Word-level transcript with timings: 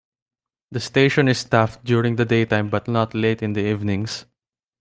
The 0.71 0.79
station 0.79 1.27
is 1.27 1.37
staffed 1.37 1.83
during 1.85 2.15
the 2.15 2.25
daytime 2.25 2.69
but 2.71 2.87
not 2.87 3.13
late 3.13 3.43
in 3.43 3.53
the 3.53 3.61
evenings. 3.67 4.25